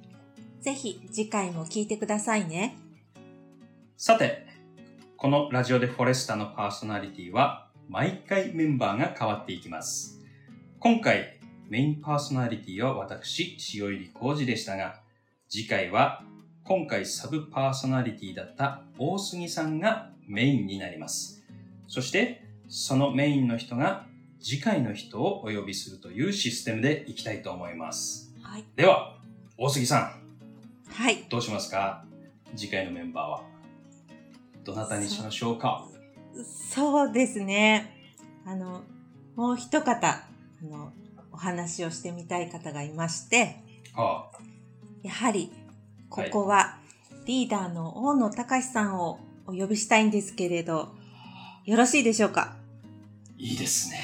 [0.61, 2.79] ぜひ次回も聞いてくださいね。
[3.97, 4.47] さて、
[5.17, 10.21] このラジオでフォレスタのパーソナリティは毎回メンバーが変わっていきます。
[10.79, 15.01] 今回メインパーソナリティは私、塩入浩二でしたが、
[15.49, 16.23] 次回は
[16.63, 21.43] 今回サブパーソナリティだった大杉さんがメインになります。
[21.89, 22.42] そして、
[22.75, 24.07] そのメインの人が
[24.41, 28.35] 次回の人をお呼びするというシステムでいきたいと思います。
[28.43, 28.65] はい。
[28.75, 29.19] では、
[29.59, 29.99] 大杉さ
[30.89, 31.27] ん、はい。
[31.29, 32.03] どうしますか？
[32.57, 33.43] 次回のメンバーは。
[34.65, 35.87] どなたにしましょうか？
[36.71, 37.95] そうですね。
[38.47, 38.81] あの、
[39.37, 40.25] もう一方、あ
[40.63, 40.93] の、
[41.31, 43.57] お話をしてみたい方がいまして、
[43.95, 44.31] あ
[45.03, 45.53] やはり、
[46.09, 46.79] ここは、
[47.27, 50.89] リーダーの大野隆さんをお呼びしたいんですけれど、
[51.67, 52.57] よろしいでしょうか？
[53.43, 53.99] いいですね。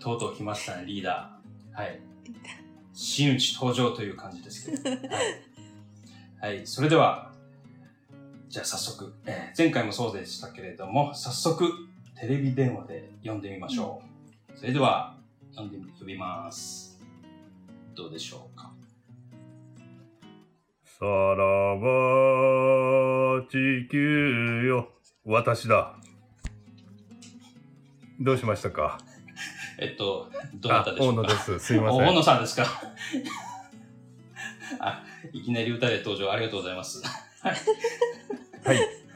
[0.00, 1.80] とうとう来ましたね、リーダー。
[1.80, 2.00] はい。
[2.92, 4.90] 真打ち登場という感じですけど。
[4.90, 6.56] はい。
[6.56, 7.32] はい、それでは、
[8.48, 11.72] じゃあ早速、えー前回もそうでしたけれども、早速、
[12.18, 14.02] テレビ電話で呼んでみましょ
[14.52, 14.58] う。
[14.58, 15.16] それでは、
[15.54, 17.00] 呼んでみ、呼びます。
[17.94, 18.72] どうでしょうか。
[20.84, 24.88] さらば地球よ
[25.24, 26.01] 私だ
[28.22, 28.98] どうしましたか？
[29.78, 31.22] えっと、どなたでしょうか？
[31.22, 31.58] あ大野です。
[31.58, 32.00] すいません。
[32.02, 32.66] お大野さんですか？
[34.78, 37.02] あ、いきなり歌で登場ありがとうございます。
[37.42, 37.56] はい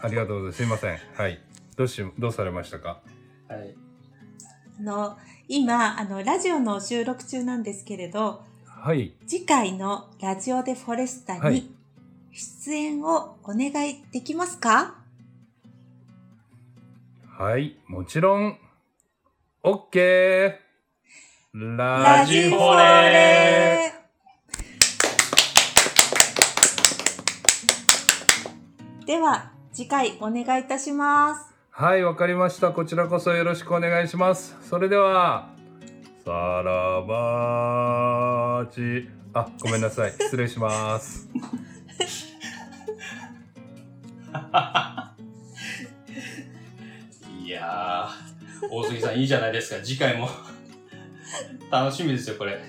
[0.02, 0.56] ありがとうございます。
[0.56, 0.98] すいません。
[1.16, 1.40] はい。
[1.76, 3.00] どうしどうされましたか？
[3.48, 3.74] はい。
[4.80, 5.16] あの、
[5.48, 9.14] 今、あの、ラジオの収録中なんですけれど、はい。
[9.26, 11.66] 次回のラジオでフォレスタにはい。
[12.32, 14.96] 出演をお願いできますか、
[17.38, 17.78] はい。
[17.86, 18.58] もちろん
[19.66, 20.54] OK
[21.52, 23.92] ララジフォレ
[29.04, 31.52] では、次回お願いいたします。
[31.70, 32.70] はい、わかりました。
[32.70, 34.56] こちらこそよろしくお願いします。
[34.62, 35.48] それでは、
[36.24, 40.12] さらばち、あ、ごめんなさい。
[40.12, 41.28] 失礼します。
[47.44, 48.35] いやー、
[48.70, 49.84] 大杉さんいいじゃないですか。
[49.84, 50.28] 次回も
[51.70, 52.60] 楽しみですよ、これ。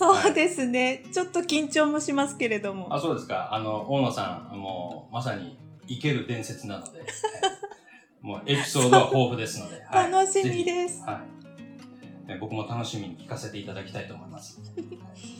[0.00, 1.04] そうですね。
[1.12, 2.94] ちょっと緊張もしますけれども。
[2.94, 3.52] あ、そうですか。
[3.52, 7.10] あの、大野さん、もう、まさに生ける伝説なので、は い
[8.22, 11.02] もうエピソードは豊富ですので、はい楽しみです。
[11.02, 11.22] は
[12.26, 12.28] い。
[12.28, 14.60] ね僕も楽しみに聞かせていただきたいと思います。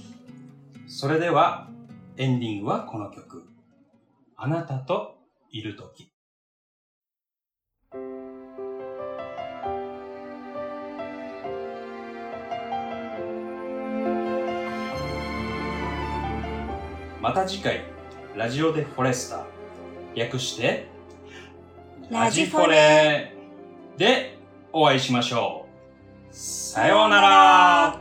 [0.87, 1.69] それでは、
[2.17, 3.49] エンディングはこの曲。
[4.37, 5.19] あなたと
[5.51, 6.10] いるとき。
[17.21, 17.83] また次回、
[18.35, 19.45] ラジオでフォレスタ、
[20.14, 20.87] 略して、
[22.11, 23.35] ラジフォレ。
[23.99, 24.39] で
[24.73, 25.66] お会いしましょ
[26.31, 26.35] う。
[26.35, 28.01] さようなら